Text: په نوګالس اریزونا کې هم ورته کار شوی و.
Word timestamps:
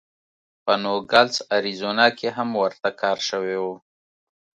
په 0.63 0.73
نوګالس 0.83 1.37
اریزونا 1.55 2.07
کې 2.17 2.27
هم 2.37 2.49
ورته 2.61 2.89
کار 3.01 3.17
شوی 3.29 3.57
و. 3.63 3.65